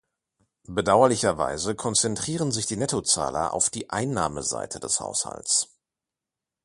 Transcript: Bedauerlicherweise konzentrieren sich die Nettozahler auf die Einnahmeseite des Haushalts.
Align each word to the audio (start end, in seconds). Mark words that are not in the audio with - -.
Bedauerlicherweise 0.67 1.75
konzentrieren 1.75 2.51
sich 2.51 2.65
die 2.65 2.75
Nettozahler 2.75 3.53
auf 3.53 3.69
die 3.69 3.91
Einnahmeseite 3.91 4.79
des 4.79 4.99
Haushalts. 4.99 5.77